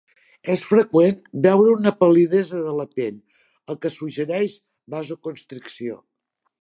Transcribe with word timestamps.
És 0.51 0.61
freqüent 0.67 1.19
veure 1.45 1.73
una 1.79 1.93
pal·lidesa 1.99 2.61
de 2.69 2.73
la 2.79 2.87
pell, 3.01 3.19
el 3.71 3.77
que 3.85 3.93
suggereix 3.99 4.57
vasoconstricció. 4.97 6.01